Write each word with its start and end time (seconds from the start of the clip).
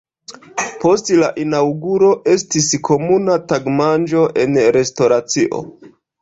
Post 0.83 1.09
la 1.23 1.27
inaŭguro 1.43 2.09
estis 2.35 2.71
komuna 2.89 3.37
tagmanĝo 3.53 4.25
en 4.47 4.59
restoracio. 4.79 5.63